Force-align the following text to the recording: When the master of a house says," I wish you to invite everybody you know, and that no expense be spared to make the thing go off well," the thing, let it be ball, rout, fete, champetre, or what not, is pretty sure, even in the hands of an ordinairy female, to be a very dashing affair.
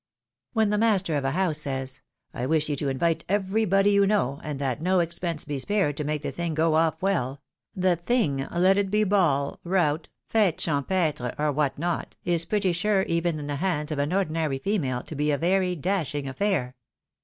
When 0.53 0.71
the 0.71 0.79
master 0.79 1.15
of 1.15 1.23
a 1.23 1.29
house 1.29 1.59
says," 1.59 2.01
I 2.33 2.47
wish 2.47 2.69
you 2.69 2.75
to 2.75 2.89
invite 2.89 3.23
everybody 3.29 3.91
you 3.91 4.07
know, 4.07 4.39
and 4.43 4.57
that 4.57 4.81
no 4.81 4.99
expense 4.99 5.45
be 5.45 5.59
spared 5.59 5.95
to 5.97 6.03
make 6.03 6.23
the 6.23 6.31
thing 6.31 6.55
go 6.55 6.73
off 6.73 7.03
well," 7.03 7.39
the 7.75 7.97
thing, 7.97 8.47
let 8.49 8.79
it 8.79 8.89
be 8.89 9.03
ball, 9.03 9.59
rout, 9.63 10.09
fete, 10.27 10.57
champetre, 10.57 11.35
or 11.37 11.51
what 11.51 11.77
not, 11.77 12.15
is 12.25 12.45
pretty 12.45 12.71
sure, 12.71 13.03
even 13.03 13.37
in 13.37 13.45
the 13.45 13.57
hands 13.57 13.91
of 13.91 13.99
an 13.99 14.09
ordinairy 14.11 14.57
female, 14.59 15.03
to 15.03 15.13
be 15.13 15.29
a 15.29 15.37
very 15.37 15.75
dashing 15.75 16.27
affair. 16.27 16.75